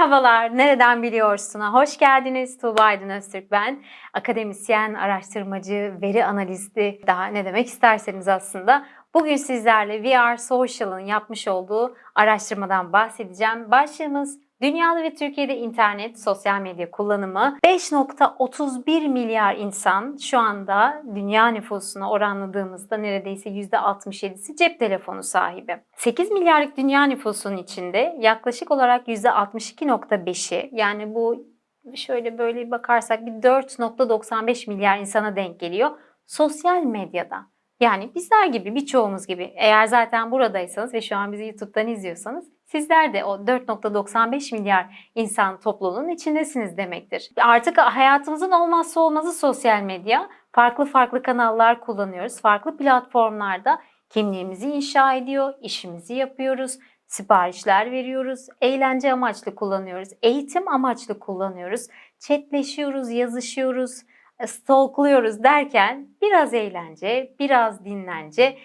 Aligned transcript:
Merhabalar, 0.00 0.56
nereden 0.56 1.02
biliyorsun'a 1.02 1.72
hoş 1.72 1.98
geldiniz. 1.98 2.58
Tuğba 2.58 2.82
Aydın 2.82 3.08
Öztürk 3.08 3.50
ben. 3.50 3.82
Akademisyen, 4.12 4.94
araştırmacı, 4.94 5.94
veri 6.02 6.24
analisti, 6.24 7.00
daha 7.06 7.26
ne 7.26 7.44
demek 7.44 7.66
isterseniz 7.66 8.28
aslında. 8.28 8.86
Bugün 9.14 9.36
sizlerle 9.36 10.02
VR 10.02 10.36
Social'ın 10.36 10.98
yapmış 10.98 11.48
olduğu 11.48 11.96
araştırmadan 12.14 12.92
bahsedeceğim. 12.92 13.70
Başlığımız 13.70 14.38
Dünyada 14.62 15.02
ve 15.02 15.14
Türkiye'de 15.14 15.56
internet, 15.56 16.20
sosyal 16.20 16.60
medya 16.60 16.90
kullanımı 16.90 17.58
5.31 17.64 19.08
milyar 19.08 19.56
insan 19.56 20.16
şu 20.16 20.38
anda 20.38 21.02
dünya 21.14 21.48
nüfusuna 21.48 22.10
oranladığımızda 22.10 22.96
neredeyse 22.96 23.50
%67'si 23.50 24.56
cep 24.56 24.78
telefonu 24.78 25.22
sahibi. 25.22 25.80
8 25.96 26.30
milyarlık 26.30 26.76
dünya 26.76 27.04
nüfusunun 27.04 27.56
içinde 27.56 28.16
yaklaşık 28.20 28.70
olarak 28.70 29.08
%62.5'i 29.08 30.70
yani 30.72 31.14
bu 31.14 31.46
şöyle 31.94 32.38
böyle 32.38 32.70
bakarsak 32.70 33.26
bir 33.26 33.32
4.95 33.32 34.70
milyar 34.70 34.98
insana 34.98 35.36
denk 35.36 35.60
geliyor 35.60 35.90
sosyal 36.26 36.82
medyada. 36.82 37.46
Yani 37.80 38.14
bizler 38.14 38.46
gibi 38.46 38.74
birçoğumuz 38.74 39.26
gibi 39.26 39.52
eğer 39.56 39.86
zaten 39.86 40.30
buradaysanız 40.30 40.94
ve 40.94 41.00
şu 41.00 41.16
an 41.16 41.32
bizi 41.32 41.44
YouTube'dan 41.44 41.88
izliyorsanız 41.88 42.59
sizler 42.72 43.12
de 43.12 43.24
o 43.24 43.34
4.95 43.34 44.54
milyar 44.54 45.10
insan 45.14 45.60
topluluğunun 45.60 46.08
içindesiniz 46.08 46.76
demektir. 46.76 47.30
Artık 47.36 47.78
hayatımızın 47.78 48.50
olmazsa 48.50 49.00
olmazı 49.00 49.32
sosyal 49.32 49.82
medya. 49.82 50.28
Farklı 50.52 50.84
farklı 50.84 51.22
kanallar 51.22 51.80
kullanıyoruz. 51.80 52.40
Farklı 52.40 52.76
platformlarda 52.76 53.82
kimliğimizi 54.10 54.70
inşa 54.70 55.14
ediyor, 55.14 55.54
işimizi 55.62 56.14
yapıyoruz, 56.14 56.78
siparişler 57.06 57.90
veriyoruz, 57.90 58.46
eğlence 58.60 59.12
amaçlı 59.12 59.54
kullanıyoruz, 59.54 60.08
eğitim 60.22 60.68
amaçlı 60.68 61.18
kullanıyoruz, 61.18 61.86
chatleşiyoruz, 62.18 63.10
yazışıyoruz, 63.10 64.02
stalkluyoruz 64.46 65.42
derken 65.42 66.08
biraz 66.22 66.54
eğlence, 66.54 67.34
biraz 67.38 67.84
dinlence, 67.84 68.58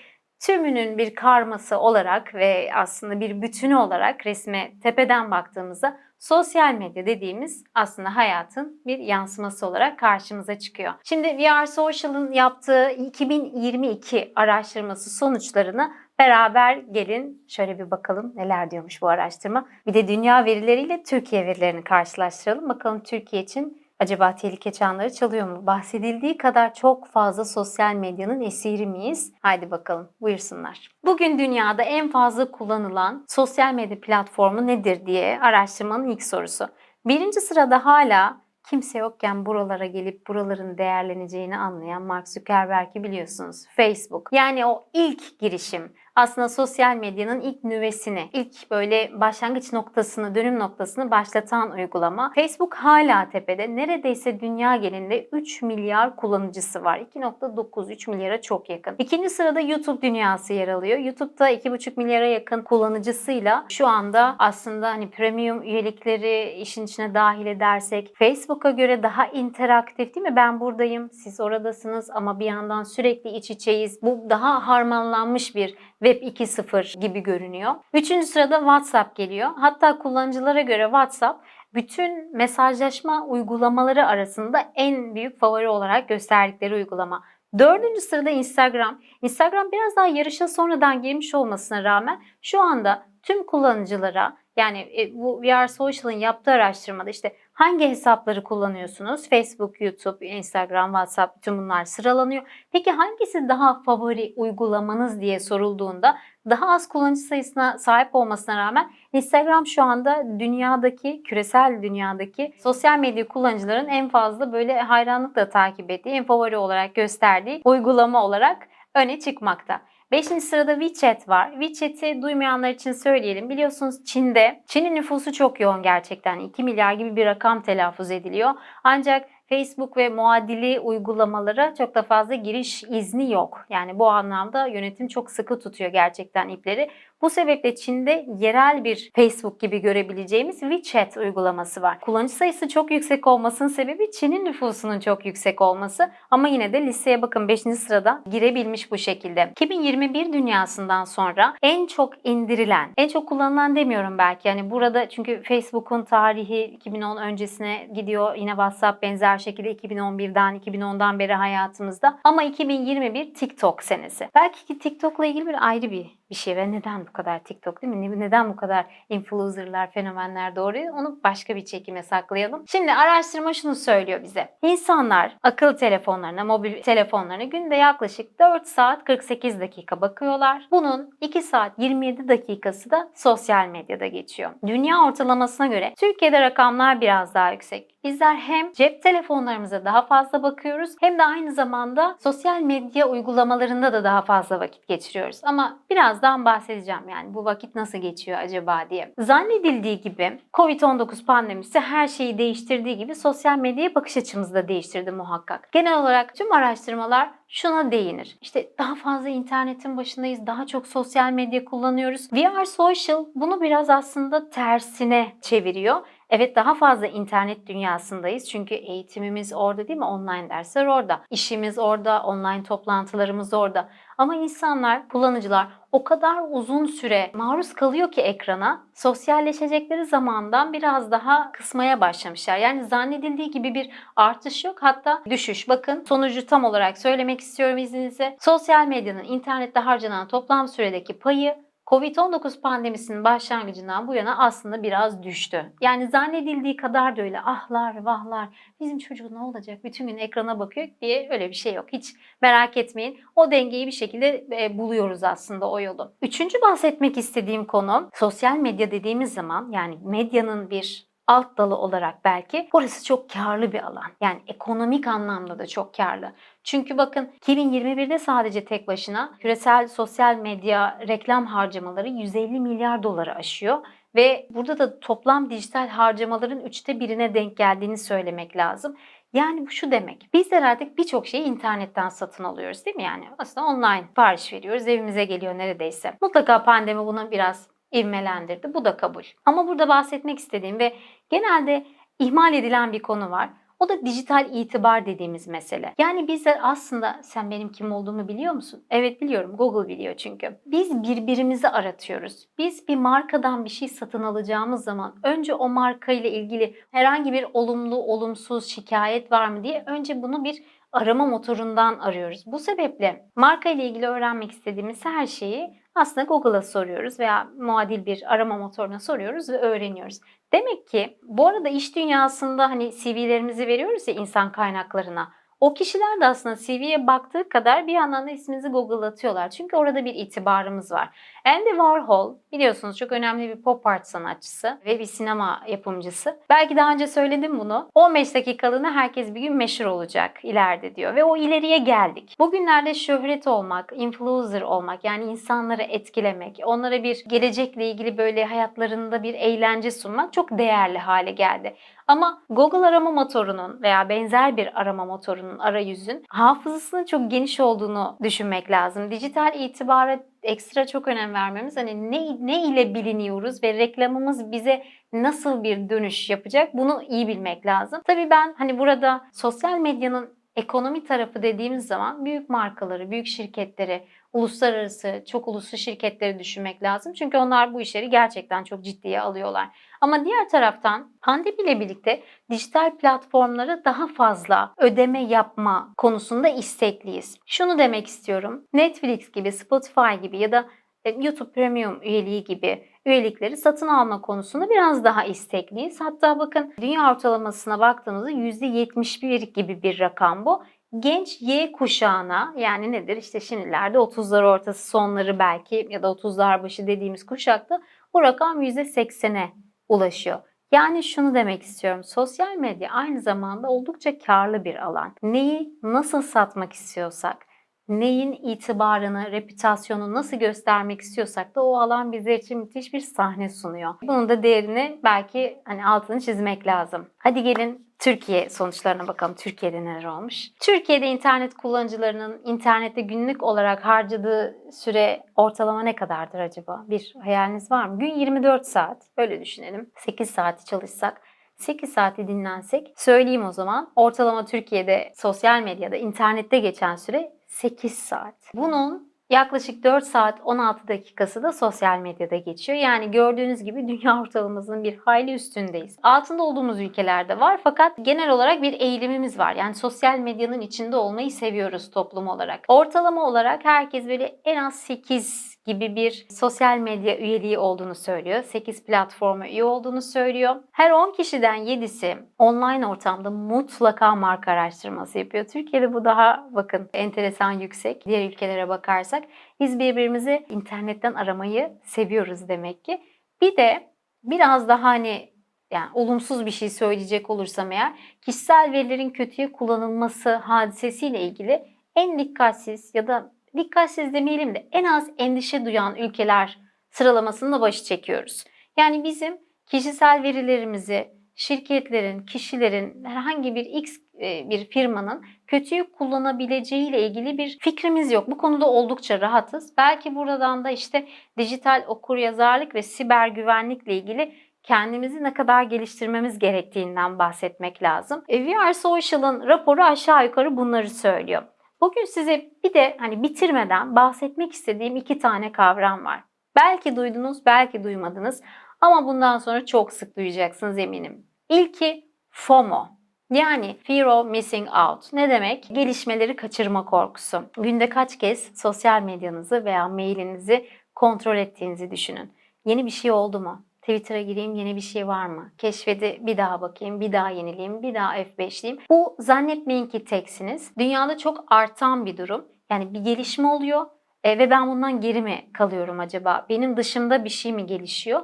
tümünün 0.45 0.97
bir 0.97 1.15
karması 1.15 1.79
olarak 1.79 2.35
ve 2.35 2.69
aslında 2.75 3.19
bir 3.19 3.41
bütünü 3.41 3.75
olarak 3.75 4.25
resme 4.25 4.71
tepeden 4.83 5.31
baktığımızda 5.31 5.97
sosyal 6.19 6.73
medya 6.73 7.05
dediğimiz 7.05 7.63
aslında 7.75 8.15
hayatın 8.15 8.81
bir 8.85 8.99
yansıması 8.99 9.67
olarak 9.67 9.99
karşımıza 9.99 10.59
çıkıyor. 10.59 10.93
Şimdi 11.03 11.27
VR 11.27 11.65
Social'ın 11.65 12.31
yaptığı 12.31 12.89
2022 12.89 14.31
araştırması 14.35 15.09
sonuçlarını 15.09 15.91
beraber 16.19 16.75
gelin 16.75 17.45
şöyle 17.47 17.79
bir 17.79 17.91
bakalım 17.91 18.33
neler 18.35 18.71
diyormuş 18.71 19.01
bu 19.01 19.07
araştırma. 19.07 19.67
Bir 19.87 19.93
de 19.93 20.07
dünya 20.07 20.45
verileriyle 20.45 21.03
Türkiye 21.03 21.45
verilerini 21.45 21.83
karşılaştıralım. 21.83 22.69
Bakalım 22.69 22.99
Türkiye 22.99 23.43
için 23.43 23.84
Acaba 23.99 24.35
tehlike 24.35 24.71
çanları 24.71 25.13
çalıyor 25.13 25.47
mu? 25.47 25.65
Bahsedildiği 25.65 26.37
kadar 26.37 26.73
çok 26.73 27.07
fazla 27.07 27.45
sosyal 27.45 27.95
medyanın 27.95 28.41
esiri 28.41 28.85
miyiz? 28.85 29.33
Haydi 29.41 29.71
bakalım 29.71 30.09
buyursunlar. 30.21 30.89
Bugün 31.05 31.39
dünyada 31.39 31.83
en 31.83 32.09
fazla 32.09 32.51
kullanılan 32.51 33.25
sosyal 33.27 33.73
medya 33.73 33.99
platformu 34.01 34.67
nedir 34.67 35.05
diye 35.05 35.39
araştırmanın 35.41 36.07
ilk 36.07 36.23
sorusu. 36.23 36.67
Birinci 37.05 37.41
sırada 37.41 37.85
hala 37.85 38.41
kimse 38.69 38.99
yokken 38.99 39.45
buralara 39.45 39.85
gelip 39.85 40.27
buraların 40.27 40.77
değerleneceğini 40.77 41.57
anlayan 41.57 42.01
Mark 42.01 42.27
Zuckerberg'i 42.27 43.03
biliyorsunuz. 43.03 43.65
Facebook. 43.75 44.29
Yani 44.31 44.65
o 44.65 44.85
ilk 44.93 45.39
girişim 45.39 45.93
aslında 46.15 46.49
sosyal 46.49 46.95
medyanın 46.95 47.41
ilk 47.41 47.63
nüvesini, 47.63 48.29
ilk 48.33 48.71
böyle 48.71 49.11
başlangıç 49.13 49.73
noktasını, 49.73 50.35
dönüm 50.35 50.59
noktasını 50.59 51.11
başlatan 51.11 51.71
uygulama. 51.71 52.31
Facebook 52.35 52.75
hala 52.75 53.29
tepede. 53.29 53.75
Neredeyse 53.75 54.39
dünya 54.39 54.75
genelinde 54.75 55.29
3 55.31 55.61
milyar 55.61 56.15
kullanıcısı 56.15 56.83
var. 56.83 56.99
2.9 57.15 57.93
3 57.93 58.07
milyara 58.07 58.41
çok 58.41 58.69
yakın. 58.69 58.95
İkinci 58.99 59.29
sırada 59.29 59.59
YouTube 59.59 60.01
dünyası 60.01 60.53
yer 60.53 60.67
alıyor. 60.67 60.99
YouTube'da 60.99 61.51
2.5 61.51 61.93
milyara 61.97 62.27
yakın 62.27 62.61
kullanıcısıyla 62.61 63.65
şu 63.69 63.87
anda 63.87 64.35
aslında 64.39 64.87
hani 64.87 65.09
premium 65.09 65.61
üyelikleri 65.61 66.51
işin 66.51 66.85
içine 66.85 67.13
dahil 67.13 67.45
edersek 67.45 68.15
Facebook'a 68.15 68.71
göre 68.71 69.03
daha 69.03 69.25
interaktif 69.25 70.15
değil 70.15 70.27
mi? 70.27 70.35
Ben 70.35 70.59
buradayım, 70.59 71.09
siz 71.11 71.39
oradasınız 71.39 72.09
ama 72.09 72.39
bir 72.39 72.45
yandan 72.45 72.83
sürekli 72.83 73.29
iç 73.29 73.51
içeyiz. 73.51 74.01
Bu 74.01 74.29
daha 74.29 74.67
harmanlanmış 74.67 75.55
bir 75.55 75.75
Web 76.03 76.21
2.0 76.21 76.99
gibi 76.99 77.19
görünüyor. 77.19 77.75
Üçüncü 77.93 78.25
sırada 78.25 78.57
WhatsApp 78.57 79.15
geliyor. 79.15 79.49
Hatta 79.55 79.97
kullanıcılara 79.97 80.61
göre 80.61 80.83
WhatsApp 80.83 81.45
bütün 81.73 82.37
mesajlaşma 82.37 83.25
uygulamaları 83.25 84.07
arasında 84.07 84.71
en 84.75 85.15
büyük 85.15 85.39
favori 85.39 85.69
olarak 85.69 86.09
gösterdikleri 86.09 86.75
uygulama. 86.75 87.23
Dördüncü 87.59 88.01
sırada 88.01 88.29
Instagram. 88.29 89.01
Instagram 89.21 89.71
biraz 89.71 89.95
daha 89.95 90.07
yarışa 90.07 90.47
sonradan 90.47 91.01
girmiş 91.01 91.35
olmasına 91.35 91.83
rağmen 91.83 92.21
şu 92.41 92.61
anda 92.61 93.05
tüm 93.23 93.45
kullanıcılara 93.45 94.37
yani 94.57 94.79
e, 94.79 95.13
bu 95.13 95.41
VR 95.41 95.67
Social'ın 95.67 96.15
yaptığı 96.15 96.51
araştırmada 96.51 97.09
işte 97.09 97.35
hangi 97.55 97.89
hesapları 97.89 98.43
kullanıyorsunuz? 98.43 99.29
Facebook, 99.29 99.81
YouTube, 99.81 100.27
Instagram, 100.27 100.91
WhatsApp 100.91 101.37
bütün 101.37 101.57
bunlar 101.57 101.85
sıralanıyor. 101.85 102.43
Peki 102.71 102.91
hangisi 102.91 103.49
daha 103.49 103.83
favori 103.83 104.33
uygulamanız 104.35 105.21
diye 105.21 105.39
sorulduğunda 105.39 106.17
daha 106.49 106.69
az 106.69 106.89
kullanıcı 106.89 107.21
sayısına 107.21 107.77
sahip 107.77 108.15
olmasına 108.15 108.57
rağmen 108.57 108.91
Instagram 109.13 109.67
şu 109.67 109.83
anda 109.83 110.39
dünyadaki, 110.39 111.23
küresel 111.23 111.79
dünyadaki 111.81 112.53
sosyal 112.63 112.99
medya 112.99 113.27
kullanıcıların 113.27 113.87
en 113.87 114.09
fazla 114.09 114.53
böyle 114.53 114.81
hayranlıkla 114.81 115.49
takip 115.49 115.91
ettiği, 115.91 116.09
en 116.09 116.23
favori 116.23 116.57
olarak 116.57 116.95
gösterdiği 116.95 117.61
uygulama 117.65 118.25
olarak 118.25 118.67
öne 118.95 119.19
çıkmakta. 119.19 119.81
Beşinci 120.11 120.41
sırada 120.41 120.79
WeChat 120.79 121.29
var. 121.29 121.51
WeChat'i 121.51 122.21
duymayanlar 122.21 122.69
için 122.69 122.91
söyleyelim. 122.91 123.49
Biliyorsunuz 123.49 124.05
Çin'de, 124.05 124.63
Çin'in 124.67 124.95
nüfusu 124.95 125.33
çok 125.33 125.59
yoğun 125.59 125.83
gerçekten. 125.83 126.39
2 126.39 126.63
milyar 126.63 126.93
gibi 126.93 127.15
bir 127.15 127.25
rakam 127.25 127.61
telaffuz 127.61 128.11
ediliyor. 128.11 128.51
Ancak 128.83 129.29
Facebook 129.49 129.97
ve 129.97 130.09
muadili 130.09 130.79
uygulamalara 130.79 131.75
çok 131.75 131.95
da 131.95 132.03
fazla 132.03 132.35
giriş 132.35 132.83
izni 132.83 133.31
yok. 133.31 133.65
Yani 133.69 133.99
bu 133.99 134.09
anlamda 134.09 134.67
yönetim 134.67 135.07
çok 135.07 135.31
sıkı 135.31 135.59
tutuyor 135.59 135.91
gerçekten 135.91 136.49
ipleri. 136.49 136.89
Bu 137.25 137.29
sebeple 137.29 137.75
Çin'de 137.75 138.25
yerel 138.39 138.83
bir 138.83 139.11
Facebook 139.15 139.59
gibi 139.59 139.81
görebileceğimiz 139.81 140.59
WeChat 140.59 141.17
uygulaması 141.17 141.81
var. 141.81 141.99
Kullanıcı 141.99 142.33
sayısı 142.33 142.67
çok 142.67 142.91
yüksek 142.91 143.27
olmasının 143.27 143.69
sebebi 143.69 144.11
Çin'in 144.11 144.45
nüfusunun 144.45 144.99
çok 144.99 145.25
yüksek 145.25 145.61
olması. 145.61 146.11
Ama 146.31 146.47
yine 146.47 146.73
de 146.73 146.81
listeye 146.81 147.21
bakın 147.21 147.47
5. 147.47 147.61
sırada 147.61 148.23
girebilmiş 148.31 148.91
bu 148.91 148.97
şekilde. 148.97 149.49
2021 149.51 150.33
dünyasından 150.33 151.03
sonra 151.03 151.53
en 151.61 151.87
çok 151.87 152.13
indirilen, 152.23 152.89
en 152.97 153.07
çok 153.07 153.29
kullanılan 153.29 153.75
demiyorum 153.75 154.17
belki. 154.17 154.47
Yani 154.47 154.71
burada 154.71 155.09
çünkü 155.09 155.41
Facebook'un 155.43 156.03
tarihi 156.03 156.63
2010 156.63 157.17
öncesine 157.17 157.87
gidiyor. 157.95 158.35
Yine 158.35 158.49
WhatsApp 158.49 159.01
benzer 159.01 159.37
şekilde 159.37 159.73
2011'den 159.73 160.57
2010'dan 160.57 161.19
beri 161.19 161.33
hayatımızda. 161.33 162.19
Ama 162.23 162.43
2021 162.43 163.33
TikTok 163.33 163.83
senesi. 163.83 164.27
Belki 164.35 164.65
ki 164.65 164.79
TikTok'la 164.79 165.25
ilgili 165.25 165.47
bir 165.47 165.67
ayrı 165.67 165.91
bir 165.91 166.24
bir 166.29 166.35
şey 166.35 166.55
ve 166.55 166.71
neden 166.71 167.07
bu 167.07 167.13
kadar 167.13 167.39
TikTok 167.39 167.81
değil 167.81 167.93
mi? 167.93 168.19
Neden 168.19 168.49
bu 168.49 168.55
kadar 168.55 168.85
influencerlar, 169.09 169.91
fenomenler 169.91 170.55
doğruyor? 170.55 170.93
Onu 170.93 171.19
başka 171.23 171.55
bir 171.55 171.65
çekime 171.65 172.03
saklayalım. 172.03 172.63
Şimdi 172.67 172.93
araştırma 172.93 173.53
şunu 173.53 173.75
söylüyor 173.75 174.23
bize. 174.23 174.57
İnsanlar 174.61 175.37
akıllı 175.43 175.77
telefonlarına, 175.77 176.43
mobil 176.43 176.81
telefonlarına 176.81 177.43
günde 177.43 177.75
yaklaşık 177.75 178.39
4 178.39 178.67
saat 178.67 179.03
48 179.03 179.59
dakika 179.59 180.01
bakıyorlar. 180.01 180.67
Bunun 180.71 181.17
2 181.21 181.41
saat 181.41 181.79
27 181.79 182.27
dakikası 182.27 182.91
da 182.91 183.09
sosyal 183.15 183.67
medyada 183.67 184.07
geçiyor. 184.07 184.51
Dünya 184.67 185.05
ortalamasına 185.05 185.67
göre 185.67 185.93
Türkiye'de 185.97 186.41
rakamlar 186.41 187.01
biraz 187.01 187.33
daha 187.33 187.51
yüksek. 187.51 187.94
Bizler 188.05 188.35
hem 188.35 188.71
cep 188.71 189.03
telefonlarımıza 189.03 189.85
daha 189.85 190.01
fazla 190.01 190.43
bakıyoruz 190.43 190.91
hem 190.99 191.17
de 191.17 191.23
aynı 191.23 191.51
zamanda 191.51 192.15
sosyal 192.23 192.61
medya 192.61 193.07
uygulamalarında 193.07 193.93
da 193.93 194.03
daha 194.03 194.21
fazla 194.21 194.59
vakit 194.59 194.87
geçiriyoruz. 194.87 195.41
Ama 195.43 195.79
birazdan 195.89 196.45
bahsedeceğim 196.45 197.09
yani 197.09 197.33
bu 197.33 197.45
vakit 197.45 197.75
nasıl 197.75 197.97
geçiyor 197.97 198.39
acaba 198.39 198.89
diye. 198.89 199.13
Zannedildiği 199.19 200.01
gibi 200.01 200.39
Covid-19 200.53 201.25
pandemisi 201.25 201.79
her 201.79 202.07
şeyi 202.07 202.37
değiştirdiği 202.37 202.97
gibi 202.97 203.15
sosyal 203.15 203.57
medyaya 203.57 203.95
bakış 203.95 204.17
açımızı 204.17 204.53
da 204.53 204.67
değiştirdi 204.67 205.11
muhakkak. 205.11 205.71
Genel 205.71 205.99
olarak 205.99 206.35
tüm 206.35 206.51
araştırmalar 206.51 207.29
şuna 207.47 207.91
değinir. 207.91 208.37
İşte 208.41 208.69
daha 208.79 208.95
fazla 208.95 209.29
internetin 209.29 209.97
başındayız, 209.97 210.47
daha 210.47 210.67
çok 210.67 210.87
sosyal 210.87 211.31
medya 211.31 211.65
kullanıyoruz. 211.65 212.33
VR 212.33 212.65
Social 212.65 213.25
bunu 213.35 213.61
biraz 213.61 213.89
aslında 213.89 214.49
tersine 214.49 215.31
çeviriyor. 215.41 216.01
Evet 216.35 216.55
daha 216.55 216.73
fazla 216.73 217.07
internet 217.07 217.67
dünyasındayız 217.67 218.49
çünkü 218.49 218.75
eğitimimiz 218.75 219.53
orada 219.53 219.87
değil 219.87 219.99
mi? 219.99 220.05
Online 220.05 220.49
dersler 220.49 220.85
orada. 220.85 221.21
İşimiz 221.29 221.79
orada, 221.79 222.23
online 222.23 222.63
toplantılarımız 222.63 223.53
orada. 223.53 223.89
Ama 224.17 224.35
insanlar, 224.35 225.09
kullanıcılar 225.09 225.67
o 225.91 226.03
kadar 226.03 226.41
uzun 226.51 226.85
süre 226.85 227.31
maruz 227.33 227.73
kalıyor 227.73 228.11
ki 228.11 228.21
ekrana 228.21 228.83
sosyalleşecekleri 228.93 230.05
zamandan 230.05 230.73
biraz 230.73 231.11
daha 231.11 231.51
kısmaya 231.51 232.01
başlamışlar. 232.01 232.57
Yani 232.57 232.83
zannedildiği 232.83 233.51
gibi 233.51 233.73
bir 233.73 233.89
artış 234.15 234.65
yok 234.65 234.77
hatta 234.81 235.21
düşüş. 235.29 235.69
Bakın 235.69 236.03
sonucu 236.09 236.45
tam 236.45 236.63
olarak 236.63 236.97
söylemek 236.97 237.39
istiyorum 237.39 237.77
izninizle. 237.77 238.37
Sosyal 238.39 238.87
medyanın 238.87 239.23
internette 239.23 239.79
harcanan 239.79 240.27
toplam 240.27 240.67
süredeki 240.67 241.19
payı 241.19 241.64
Covid-19 241.87 242.61
pandemisinin 242.61 243.23
başlangıcından 243.23 244.07
bu 244.07 244.15
yana 244.15 244.37
aslında 244.37 244.83
biraz 244.83 245.23
düştü. 245.23 245.73
Yani 245.81 246.07
zannedildiği 246.07 246.75
kadar 246.75 247.15
da 247.15 247.21
öyle 247.21 247.41
ahlar 247.41 248.03
vahlar 248.03 248.49
bizim 248.79 248.97
çocuk 248.97 249.31
ne 249.31 249.39
olacak 249.39 249.83
bütün 249.83 250.07
gün 250.07 250.17
ekrana 250.17 250.59
bakıyor 250.59 250.87
diye 251.01 251.29
öyle 251.31 251.49
bir 251.49 251.55
şey 251.55 251.73
yok. 251.73 251.85
Hiç 251.93 252.13
merak 252.41 252.77
etmeyin. 252.77 253.19
O 253.35 253.51
dengeyi 253.51 253.87
bir 253.87 253.91
şekilde 253.91 254.47
e, 254.51 254.77
buluyoruz 254.77 255.23
aslında 255.23 255.71
o 255.71 255.79
yolu. 255.79 256.13
Üçüncü 256.21 256.61
bahsetmek 256.61 257.17
istediğim 257.17 257.65
konu 257.65 258.09
sosyal 258.13 258.57
medya 258.57 258.91
dediğimiz 258.91 259.33
zaman 259.33 259.71
yani 259.71 259.97
medyanın 260.03 260.69
bir 260.69 261.14
alt 261.27 261.57
dalı 261.57 261.77
olarak 261.77 262.25
belki 262.25 262.69
burası 262.73 263.05
çok 263.05 263.29
karlı 263.29 263.73
bir 263.73 263.83
alan. 263.83 264.11
Yani 264.21 264.39
ekonomik 264.47 265.07
anlamda 265.07 265.59
da 265.59 265.67
çok 265.67 265.93
karlı. 265.93 266.31
Çünkü 266.63 266.97
bakın 266.97 267.31
2021'de 267.41 268.19
sadece 268.19 268.65
tek 268.65 268.87
başına 268.87 269.31
küresel 269.39 269.87
sosyal 269.87 270.35
medya 270.35 270.99
reklam 271.07 271.45
harcamaları 271.45 272.07
150 272.07 272.59
milyar 272.59 273.03
doları 273.03 273.35
aşıyor. 273.35 273.77
Ve 274.15 274.47
burada 274.49 274.79
da 274.79 274.99
toplam 274.99 275.49
dijital 275.49 275.87
harcamaların 275.87 276.59
üçte 276.59 276.99
birine 276.99 277.33
denk 277.33 277.57
geldiğini 277.57 277.97
söylemek 277.97 278.57
lazım. 278.57 278.95
Yani 279.33 279.65
bu 279.65 279.69
şu 279.69 279.91
demek. 279.91 280.29
Bizler 280.33 280.63
artık 280.63 280.97
birçok 280.97 281.27
şeyi 281.27 281.43
internetten 281.43 282.09
satın 282.09 282.43
alıyoruz 282.43 282.85
değil 282.85 282.95
mi? 282.95 283.03
Yani 283.03 283.25
aslında 283.37 283.67
online 283.67 284.07
sipariş 284.07 284.53
veriyoruz. 284.53 284.87
Evimize 284.87 285.25
geliyor 285.25 285.57
neredeyse. 285.57 286.17
Mutlaka 286.21 286.63
pandemi 286.63 287.05
bunu 287.05 287.31
biraz 287.31 287.67
ivmelendirdi. 287.95 288.73
Bu 288.73 288.85
da 288.85 288.97
kabul. 288.97 289.23
Ama 289.45 289.67
burada 289.67 289.89
bahsetmek 289.89 290.39
istediğim 290.39 290.79
ve 290.79 290.95
genelde 291.29 291.85
ihmal 292.19 292.53
edilen 292.53 292.93
bir 292.93 293.01
konu 293.01 293.31
var. 293.31 293.49
O 293.79 293.89
da 293.89 294.05
dijital 294.05 294.49
itibar 294.53 295.05
dediğimiz 295.05 295.47
mesele. 295.47 295.93
Yani 295.97 296.27
bizler 296.27 296.59
aslında 296.61 297.19
sen 297.23 297.51
benim 297.51 297.71
kim 297.71 297.91
olduğumu 297.91 298.27
biliyor 298.27 298.53
musun? 298.53 298.83
Evet 298.89 299.21
biliyorum. 299.21 299.55
Google 299.57 299.87
biliyor 299.87 300.15
çünkü. 300.17 300.59
Biz 300.65 301.03
birbirimizi 301.03 301.69
aratıyoruz. 301.69 302.47
Biz 302.57 302.87
bir 302.87 302.95
markadan 302.95 303.65
bir 303.65 303.69
şey 303.69 303.87
satın 303.87 304.23
alacağımız 304.23 304.83
zaman 304.83 305.15
önce 305.23 305.53
o 305.53 305.69
marka 305.69 306.11
ile 306.11 306.31
ilgili 306.31 306.75
herhangi 306.91 307.33
bir 307.33 307.45
olumlu, 307.53 307.95
olumsuz 307.95 308.65
şikayet 308.65 309.31
var 309.31 309.47
mı 309.47 309.63
diye 309.63 309.83
önce 309.87 310.21
bunu 310.21 310.43
bir 310.43 310.63
arama 310.91 311.25
motorundan 311.25 311.99
arıyoruz. 311.99 312.43
Bu 312.45 312.59
sebeple 312.59 313.29
marka 313.35 313.69
ile 313.69 313.85
ilgili 313.85 314.07
öğrenmek 314.07 314.51
istediğimiz 314.51 315.05
her 315.05 315.27
şeyi 315.27 315.79
aslında 315.95 316.25
Google'a 316.25 316.61
soruyoruz 316.61 317.19
veya 317.19 317.47
muadil 317.57 318.05
bir 318.05 318.33
arama 318.33 318.57
motoruna 318.57 318.99
soruyoruz 318.99 319.49
ve 319.49 319.57
öğreniyoruz. 319.57 320.19
Demek 320.55 320.87
ki 320.87 321.17
bu 321.23 321.47
arada 321.47 321.69
iş 321.69 321.95
dünyasında 321.95 322.69
hani 322.69 322.91
CV'lerimizi 322.91 323.67
veriyoruz 323.67 324.07
ya 324.07 324.13
insan 324.13 324.51
kaynaklarına. 324.51 325.31
O 325.59 325.73
kişiler 325.73 326.21
de 326.21 326.25
aslında 326.25 326.55
CV'ye 326.55 327.07
baktığı 327.07 327.49
kadar 327.49 327.87
bir 327.87 327.93
yandan 327.93 328.27
da 328.27 328.31
isminizi 328.31 328.69
Google'latıyorlar. 328.69 329.49
Çünkü 329.49 329.75
orada 329.75 330.05
bir 330.05 330.15
itibarımız 330.15 330.91
var. 330.91 331.09
Andy 331.45 331.69
Warhol 331.69 332.35
biliyorsunuz 332.51 332.97
çok 332.97 333.11
önemli 333.11 333.49
bir 333.49 333.61
pop 333.61 333.87
art 333.87 334.07
sanatçısı 334.07 334.79
ve 334.85 334.99
bir 334.99 335.05
sinema 335.05 335.61
yapımcısı. 335.67 336.39
Belki 336.49 336.75
daha 336.75 336.93
önce 336.93 337.07
söyledim 337.07 337.59
bunu. 337.59 337.89
15 337.95 338.35
dakikalığına 338.35 338.91
herkes 338.91 339.35
bir 339.35 339.41
gün 339.41 339.55
meşhur 339.55 339.85
olacak 339.85 340.31
ileride 340.43 340.95
diyor 340.95 341.15
ve 341.15 341.23
o 341.23 341.37
ileriye 341.37 341.77
geldik. 341.77 342.35
Bugünlerde 342.39 342.93
şöhret 342.93 343.47
olmak, 343.47 343.93
influencer 343.95 344.61
olmak 344.61 345.03
yani 345.03 345.23
insanları 345.23 345.81
etkilemek, 345.81 346.59
onlara 346.65 347.03
bir 347.03 347.23
gelecekle 347.27 347.91
ilgili 347.91 348.17
böyle 348.17 348.45
hayatlarında 348.45 349.23
bir 349.23 349.33
eğlence 349.33 349.91
sunmak 349.91 350.33
çok 350.33 350.57
değerli 350.57 350.97
hale 350.97 351.31
geldi. 351.31 351.75
Ama 352.07 352.41
Google 352.49 352.87
arama 352.87 353.11
motorunun 353.11 353.81
veya 353.81 354.09
benzer 354.09 354.57
bir 354.57 354.81
arama 354.81 355.05
motorunun 355.05 355.59
arayüzün 355.59 356.23
hafızasının 356.29 357.05
çok 357.05 357.31
geniş 357.31 357.59
olduğunu 357.59 358.17
düşünmek 358.23 358.71
lazım. 358.71 359.11
Dijital 359.11 359.59
itibara 359.59 360.19
ekstra 360.45 360.87
çok 360.87 361.07
önem 361.07 361.33
vermemiz 361.33 361.77
hani 361.77 362.11
ne, 362.11 362.37
ne 362.39 362.63
ile 362.63 362.95
biliniyoruz 362.95 363.63
ve 363.63 363.73
reklamımız 363.73 364.51
bize 364.51 364.83
nasıl 365.13 365.63
bir 365.63 365.89
dönüş 365.89 366.29
yapacak 366.29 366.73
bunu 366.73 367.01
iyi 367.09 367.27
bilmek 367.27 367.65
lazım. 367.65 368.01
Tabii 368.07 368.29
ben 368.29 368.53
hani 368.57 368.79
burada 368.79 369.21
sosyal 369.33 369.79
medyanın 369.79 370.29
ekonomi 370.55 371.03
tarafı 371.03 371.43
dediğimiz 371.43 371.87
zaman 371.87 372.25
büyük 372.25 372.49
markaları, 372.49 373.11
büyük 373.11 373.27
şirketleri, 373.27 374.03
uluslararası, 374.35 375.23
çok 375.31 375.47
uluslu 375.47 375.77
şirketleri 375.77 376.39
düşünmek 376.39 376.83
lazım. 376.83 377.13
Çünkü 377.13 377.37
onlar 377.37 377.73
bu 377.73 377.81
işleri 377.81 378.09
gerçekten 378.09 378.63
çok 378.63 378.83
ciddiye 378.83 379.21
alıyorlar. 379.21 379.67
Ama 380.01 380.25
diğer 380.25 380.49
taraftan 380.49 381.11
pandemiyle 381.21 381.79
birlikte 381.79 382.23
dijital 382.49 382.97
platformlara 382.97 383.85
daha 383.85 384.07
fazla 384.07 384.73
ödeme 384.77 385.23
yapma 385.23 385.93
konusunda 385.97 386.47
istekliyiz. 386.49 387.37
Şunu 387.45 387.77
demek 387.77 388.07
istiyorum. 388.07 388.63
Netflix 388.73 389.31
gibi, 389.31 389.51
Spotify 389.51 390.21
gibi 390.21 390.37
ya 390.37 390.51
da 390.51 390.65
e, 391.05 391.09
YouTube 391.09 391.51
Premium 391.51 392.01
üyeliği 392.01 392.43
gibi 392.43 392.85
üyelikleri 393.05 393.57
satın 393.57 393.87
alma 393.87 394.21
konusunda 394.21 394.69
biraz 394.69 395.03
daha 395.03 395.23
istekliyiz. 395.23 396.01
Hatta 396.01 396.39
bakın 396.39 396.73
dünya 396.81 397.11
ortalamasına 397.11 397.79
baktığımızda 397.79 398.31
%71 398.31 399.53
gibi 399.53 399.83
bir 399.83 399.99
rakam 399.99 400.45
bu 400.45 400.63
genç 400.99 401.41
Y 401.41 401.71
kuşağına 401.71 402.53
yani 402.57 402.91
nedir 402.91 403.17
işte 403.17 403.39
şimdilerde 403.39 403.97
30'lar 403.97 404.43
ortası 404.43 404.89
sonları 404.89 405.39
belki 405.39 405.87
ya 405.89 406.03
da 406.03 406.07
30'lar 406.07 406.63
başı 406.63 406.87
dediğimiz 406.87 407.25
kuşakta 407.25 407.81
bu 408.13 408.21
rakam 408.21 408.61
%80'e 408.61 409.51
ulaşıyor. 409.89 410.39
Yani 410.71 411.03
şunu 411.03 411.35
demek 411.35 411.63
istiyorum. 411.63 412.03
Sosyal 412.03 412.55
medya 412.55 412.91
aynı 412.91 413.21
zamanda 413.21 413.67
oldukça 413.67 414.19
karlı 414.19 414.65
bir 414.65 414.75
alan. 414.85 415.15
Neyi 415.23 415.79
nasıl 415.83 416.21
satmak 416.21 416.73
istiyorsak, 416.73 417.45
neyin 417.87 418.31
itibarını, 418.31 419.31
reputasyonu 419.31 420.13
nasıl 420.13 420.37
göstermek 420.37 421.01
istiyorsak 421.01 421.55
da 421.55 421.63
o 421.63 421.77
alan 421.77 422.11
bizler 422.11 422.39
için 422.39 422.59
müthiş 422.59 422.93
bir 422.93 422.99
sahne 422.99 423.49
sunuyor. 423.49 423.93
Bunun 424.01 424.29
da 424.29 424.43
değerini 424.43 424.99
belki 425.03 425.61
hani 425.65 425.85
altını 425.85 426.21
çizmek 426.21 426.67
lazım. 426.67 427.09
Hadi 427.17 427.43
gelin 427.43 427.84
Türkiye 427.99 428.49
sonuçlarına 428.49 429.07
bakalım. 429.07 429.35
Türkiye'de 429.35 429.85
neler 429.85 430.03
olmuş? 430.03 430.47
Türkiye'de 430.59 431.07
internet 431.07 431.53
kullanıcılarının 431.53 432.41
internette 432.43 433.01
günlük 433.01 433.43
olarak 433.43 433.85
harcadığı 433.85 434.57
süre 434.71 435.23
ortalama 435.35 435.83
ne 435.83 435.95
kadardır 435.95 436.39
acaba? 436.39 436.85
Bir 436.87 437.13
hayaliniz 437.23 437.71
var 437.71 437.85
mı? 437.85 437.99
Gün 437.99 438.15
24 438.15 438.65
saat. 438.65 439.03
Öyle 439.17 439.41
düşünelim. 439.41 439.91
8 439.95 440.29
saati 440.29 440.65
çalışsak 440.65 441.21
8 441.57 441.93
saati 441.93 442.27
dinlensek 442.27 442.93
söyleyeyim 442.97 443.45
o 443.45 443.51
zaman. 443.51 443.91
Ortalama 443.95 444.45
Türkiye'de 444.45 445.11
sosyal 445.15 445.61
medyada, 445.61 445.95
internette 445.95 446.59
geçen 446.59 446.95
süre 446.95 447.31
8 447.47 447.97
saat. 447.97 448.35
Bunun 448.53 449.14
yaklaşık 449.29 449.83
4 449.83 450.03
saat 450.03 450.39
16 450.43 450.87
dakikası 450.87 451.43
da 451.43 451.51
sosyal 451.51 451.99
medyada 451.99 452.35
geçiyor. 452.35 452.77
Yani 452.77 453.11
gördüğünüz 453.11 453.63
gibi 453.63 453.87
dünya 453.87 454.21
ortalamasının 454.21 454.83
bir 454.83 454.97
hayli 454.97 455.33
üstündeyiz. 455.33 455.97
Altında 456.03 456.43
olduğumuz 456.43 456.79
ülkelerde 456.79 457.39
var 457.39 457.59
fakat 457.63 457.97
genel 458.01 458.29
olarak 458.29 458.61
bir 458.61 458.73
eğilimimiz 458.73 459.39
var. 459.39 459.55
Yani 459.55 459.75
sosyal 459.75 460.19
medyanın 460.19 460.61
içinde 460.61 460.95
olmayı 460.95 461.31
seviyoruz 461.31 461.91
toplum 461.91 462.27
olarak. 462.27 462.59
Ortalama 462.67 463.27
olarak 463.27 463.65
herkes 463.65 464.07
böyle 464.07 464.39
en 464.45 464.57
az 464.57 464.75
8 464.75 465.54
gibi 465.65 465.95
bir 465.95 466.25
sosyal 466.29 466.77
medya 466.77 467.17
üyeliği 467.17 467.57
olduğunu 467.57 467.95
söylüyor. 467.95 468.43
8 468.43 468.85
platforma 468.85 469.47
üye 469.47 469.63
olduğunu 469.63 470.01
söylüyor. 470.01 470.55
Her 470.71 470.91
10 470.91 471.11
kişiden 471.11 471.57
7'si 471.57 472.17
online 472.39 472.87
ortamda 472.87 473.31
mutlaka 473.31 474.15
marka 474.15 474.51
araştırması 474.51 475.19
yapıyor. 475.19 475.45
Türkiye'de 475.45 475.93
bu 475.93 476.05
daha 476.05 476.49
bakın 476.51 476.89
enteresan 476.93 477.51
yüksek. 477.51 478.05
Diğer 478.05 478.29
ülkelere 478.29 478.69
bakarsak 478.69 479.23
biz 479.59 479.79
birbirimizi 479.79 480.45
internetten 480.49 481.13
aramayı 481.13 481.71
seviyoruz 481.83 482.49
demek 482.49 482.83
ki. 482.83 483.01
Bir 483.41 483.57
de 483.57 483.87
biraz 484.23 484.67
daha 484.67 484.83
hani 484.83 485.29
yani 485.71 485.89
olumsuz 485.93 486.45
bir 486.45 486.51
şey 486.51 486.69
söyleyecek 486.69 487.29
olursam 487.29 487.71
eğer 487.71 487.93
kişisel 488.21 488.71
verilerin 488.73 489.09
kötüye 489.09 489.51
kullanılması 489.51 490.35
hadisesiyle 490.35 491.21
ilgili 491.21 491.65
en 491.95 492.19
dikkatsiz 492.19 492.91
ya 492.95 493.07
da 493.07 493.34
dikkatsiz 493.57 494.13
demeyelim 494.13 494.55
de 494.55 494.67
en 494.71 494.83
az 494.83 495.09
endişe 495.17 495.65
duyan 495.65 495.95
ülkeler 495.95 496.57
sıralamasında 496.89 497.61
başı 497.61 497.83
çekiyoruz. 497.83 498.43
Yani 498.77 499.03
bizim 499.03 499.37
kişisel 499.65 500.23
verilerimizi 500.23 501.07
şirketlerin, 501.35 502.25
kişilerin, 502.25 503.03
herhangi 503.03 503.55
bir 503.55 503.65
X 503.65 503.97
e, 504.21 504.49
bir 504.49 504.69
firmanın 504.69 505.25
kötüyü 505.47 505.91
kullanabileceği 505.91 506.89
ile 506.89 507.07
ilgili 507.07 507.37
bir 507.37 507.57
fikrimiz 507.59 508.11
yok. 508.11 508.31
Bu 508.31 508.37
konuda 508.37 508.69
oldukça 508.69 509.21
rahatız. 509.21 509.77
Belki 509.77 510.15
buradan 510.15 510.63
da 510.63 510.69
işte 510.69 511.07
dijital 511.37 511.83
okuryazarlık 511.87 512.75
ve 512.75 512.81
siber 512.81 513.27
güvenlikle 513.27 513.93
ilgili 513.93 514.35
kendimizi 514.63 515.23
ne 515.23 515.33
kadar 515.33 515.63
geliştirmemiz 515.63 516.39
gerektiğinden 516.39 517.19
bahsetmek 517.19 517.83
lazım. 517.83 518.23
E, 518.27 518.45
VR 518.45 518.73
Social'ın 518.73 519.47
raporu 519.47 519.83
aşağı 519.83 520.25
yukarı 520.25 520.57
bunları 520.57 520.89
söylüyor. 520.89 521.43
Bugün 521.85 522.05
size 522.05 522.51
bir 522.63 522.73
de 522.73 522.97
hani 522.99 523.23
bitirmeden 523.23 523.95
bahsetmek 523.95 524.51
istediğim 524.51 524.95
iki 524.95 525.19
tane 525.19 525.51
kavram 525.51 526.05
var. 526.05 526.23
Belki 526.55 526.95
duydunuz, 526.95 527.45
belki 527.45 527.83
duymadınız 527.83 528.41
ama 528.81 529.07
bundan 529.07 529.37
sonra 529.37 529.65
çok 529.65 529.93
sık 529.93 530.17
duyacaksınız 530.17 530.77
eminim. 530.77 531.27
İlki 531.49 532.09
FOMO. 532.29 532.87
Yani 533.29 533.77
Fear 533.83 534.05
of 534.05 534.25
Missing 534.25 534.69
Out. 534.69 535.13
Ne 535.13 535.29
demek? 535.29 535.67
Gelişmeleri 535.71 536.35
kaçırma 536.35 536.85
korkusu. 536.85 537.43
Günde 537.57 537.89
kaç 537.89 538.17
kez 538.17 538.61
sosyal 538.61 539.01
medyanızı 539.01 539.65
veya 539.65 539.87
mailinizi 539.87 540.67
kontrol 540.95 541.37
ettiğinizi 541.37 541.91
düşünün. 541.91 542.33
Yeni 542.65 542.85
bir 542.85 542.91
şey 542.91 543.11
oldu 543.11 543.39
mu? 543.39 543.64
Twitter'a 543.85 544.21
gireyim 544.21 544.55
yeni 544.55 544.75
bir 544.75 544.81
şey 544.81 545.07
var 545.07 545.25
mı? 545.25 545.51
Keşfede 545.57 546.17
bir 546.21 546.37
daha 546.37 546.61
bakayım, 546.61 546.99
bir 546.99 547.11
daha 547.11 547.29
yenileyim, 547.29 547.81
bir 547.81 547.93
daha 547.93 548.17
F5'leyeyim. 548.17 548.79
Bu 548.89 549.15
zannetmeyin 549.19 549.87
ki 549.87 550.05
teksiniz. 550.05 550.71
Dünyada 550.77 551.17
çok 551.17 551.43
artan 551.47 552.05
bir 552.05 552.17
durum. 552.17 552.45
Yani 552.71 552.93
bir 552.93 552.99
gelişme 552.99 553.47
oluyor 553.47 553.85
e, 554.23 554.39
ve 554.39 554.49
ben 554.49 554.67
bundan 554.67 555.01
geri 555.01 555.21
mi 555.21 555.49
kalıyorum 555.53 555.99
acaba? 555.99 556.45
Benim 556.49 556.77
dışımda 556.77 557.23
bir 557.23 557.29
şey 557.29 557.53
mi 557.53 557.65
gelişiyor? 557.65 558.21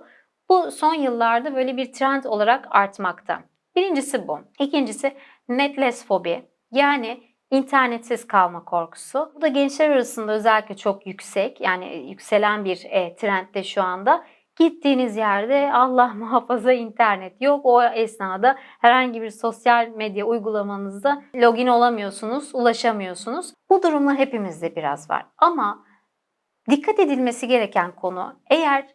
Bu 0.50 0.72
son 0.72 0.94
yıllarda 0.94 1.56
böyle 1.56 1.78
bir 1.78 1.94
trend 1.94 2.24
olarak 2.24 2.68
artmakta. 2.70 3.44
Birincisi 3.76 4.28
bu. 4.28 4.40
İkincisi 4.60 5.14
netless 5.50 6.06
fobi. 6.06 6.44
Yani 6.72 7.24
internetsiz 7.52 8.28
kalma 8.28 8.66
korkusu. 8.66 9.32
Bu 9.36 9.42
da 9.42 9.48
gençler 9.48 9.90
arasında 9.90 10.32
özellikle 10.32 10.78
çok 10.78 11.08
yüksek. 11.08 11.62
Yani 11.62 12.10
yükselen 12.10 12.66
bir 12.66 12.86
e, 12.90 13.16
trendde 13.16 13.64
şu 13.64 13.84
anda. 13.84 14.26
Gittiğiniz 14.60 15.18
yerde 15.18 15.74
Allah 15.74 16.14
muhafaza 16.16 16.74
internet 16.74 17.42
yok. 17.42 17.62
O 17.64 17.84
esnada 17.84 18.58
herhangi 18.60 19.22
bir 19.22 19.30
sosyal 19.30 19.88
medya 19.88 20.26
uygulamanızda 20.26 21.24
login 21.36 21.68
olamıyorsunuz, 21.68 22.56
ulaşamıyorsunuz. 22.56 23.54
Bu 23.70 23.84
durumlar 23.84 24.18
hepimizde 24.18 24.76
biraz 24.76 25.10
var. 25.10 25.26
Ama 25.38 25.86
dikkat 26.70 27.00
edilmesi 27.00 27.48
gereken 27.48 27.96
konu 27.96 28.40
eğer 28.50 28.88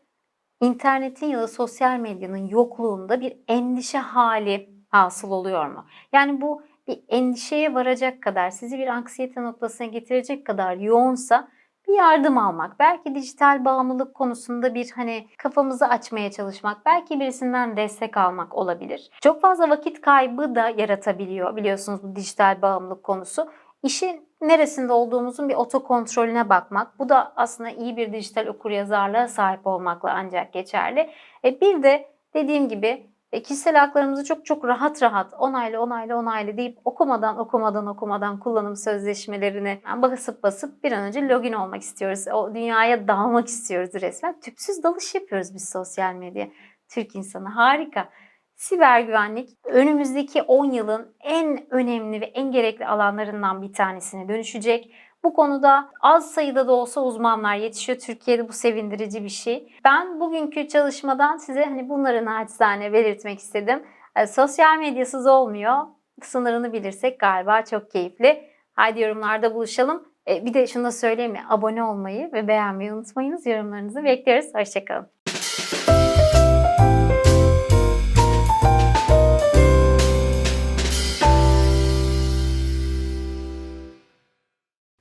internetin 0.61 1.27
ya 1.27 1.39
da 1.41 1.49
sosyal 1.49 1.99
medyanın 1.99 2.49
yokluğunda 2.49 3.21
bir 3.21 3.37
endişe 3.49 3.99
hali 3.99 4.71
hasıl 4.89 5.31
oluyor 5.31 5.67
mu? 5.67 5.87
Yani 6.13 6.41
bu 6.41 6.63
bir 6.89 7.01
endişeye 7.09 7.75
varacak 7.75 8.23
kadar, 8.23 8.51
sizi 8.51 8.79
bir 8.79 8.87
anksiyete 8.87 9.43
noktasına 9.43 9.87
getirecek 9.87 10.47
kadar 10.47 10.77
yoğunsa 10.77 11.49
bir 11.89 11.95
yardım 11.95 12.39
almak, 12.39 12.79
belki 12.79 13.15
dijital 13.15 13.65
bağımlılık 13.65 14.15
konusunda 14.15 14.75
bir 14.75 14.91
hani 14.91 15.29
kafamızı 15.39 15.89
açmaya 15.89 16.31
çalışmak, 16.31 16.87
belki 16.87 17.21
birisinden 17.21 17.77
destek 17.77 18.17
almak 18.17 18.55
olabilir. 18.55 19.11
Çok 19.21 19.41
fazla 19.41 19.71
vakit 19.71 20.01
kaybı 20.01 20.55
da 20.55 20.69
yaratabiliyor 20.69 21.57
biliyorsunuz 21.57 22.03
bu 22.03 22.17
dijital 22.17 22.63
bağımlılık 22.63 23.03
konusu. 23.03 23.49
İşin 23.83 24.29
neresinde 24.41 24.93
olduğumuzun 24.93 25.49
bir 25.49 25.55
otokontrolüne 25.55 26.49
bakmak. 26.49 26.99
Bu 26.99 27.09
da 27.09 27.33
aslında 27.37 27.71
iyi 27.71 27.97
bir 27.97 28.13
dijital 28.13 28.47
okuryazarlığa 28.47 29.29
sahip 29.29 29.67
olmakla 29.67 30.13
ancak 30.13 30.53
geçerli. 30.53 31.11
E 31.45 31.61
bir 31.61 31.83
de 31.83 32.09
dediğim 32.35 32.69
gibi 32.69 33.07
e, 33.37 33.43
kişisel 33.43 33.77
haklarımızı 33.77 34.25
çok 34.25 34.47
çok 34.47 34.65
rahat 34.65 35.03
rahat 35.03 35.35
onaylı 35.39 35.81
onaylı 35.81 36.17
onaylı 36.17 36.57
deyip 36.57 36.79
okumadan 36.85 37.39
okumadan 37.39 37.87
okumadan 37.87 38.39
kullanım 38.39 38.77
sözleşmelerini 38.77 39.81
basıp 40.03 40.43
basıp 40.43 40.85
bir 40.85 40.93
an 40.93 41.03
önce 41.03 41.29
login 41.29 41.53
olmak 41.53 41.83
istiyoruz. 41.83 42.25
O 42.33 42.55
dünyaya 42.55 43.09
dalmak 43.09 43.49
istiyoruz 43.49 43.95
resmen. 43.95 44.41
Tüpsüz 44.41 44.83
dalış 44.83 45.15
yapıyoruz 45.15 45.55
biz 45.55 45.69
sosyal 45.69 46.15
medya. 46.15 46.49
Türk 46.89 47.17
insanı 47.17 47.49
harika. 47.49 48.09
Siber 48.55 49.01
güvenlik 49.01 49.49
önümüzdeki 49.65 50.43
10 50.43 50.71
yılın 50.71 51.17
en 51.21 51.75
önemli 51.75 52.21
ve 52.21 52.25
en 52.25 52.53
gerekli 52.53 52.87
alanlarından 52.87 53.63
bir 53.63 53.73
tanesine 53.73 54.29
dönüşecek. 54.29 54.95
Bu 55.27 55.35
konuda 55.35 55.89
az 56.01 56.31
sayıda 56.31 56.67
da 56.67 56.73
olsa 56.73 57.01
uzmanlar 57.01 57.57
yetişiyor. 57.57 57.99
Türkiye'de 57.99 58.49
bu 58.49 58.53
sevindirici 58.53 59.25
bir 59.25 59.29
şey. 59.29 59.73
Ben 59.85 60.21
bugünkü 60.21 60.69
çalışmadan 60.69 61.37
size 61.37 61.65
hani 61.65 61.89
bunları 61.89 62.25
naçizane 62.25 62.93
belirtmek 62.93 63.39
istedim. 63.39 63.83
E, 64.17 64.27
sosyal 64.27 64.79
medyasız 64.79 65.27
olmuyor. 65.27 65.83
Sınırını 66.23 66.73
bilirsek 66.73 67.21
galiba 67.21 67.63
çok 67.63 67.91
keyifli. 67.91 68.51
Haydi 68.75 69.01
yorumlarda 69.01 69.55
buluşalım. 69.55 70.09
E, 70.29 70.45
bir 70.45 70.55
de 70.55 70.67
şunu 70.67 70.85
da 70.85 70.91
söyleyeyim 70.91 71.33
mi? 71.33 71.41
Abone 71.49 71.85
olmayı 71.85 72.33
ve 72.33 72.49
beğenmeyi 72.49 72.93
unutmayınız. 72.93 73.47
Yorumlarınızı 73.47 74.05
bekliyoruz. 74.05 74.55
Hoşçakalın. 74.55 75.16